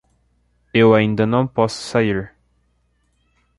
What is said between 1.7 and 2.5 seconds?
sair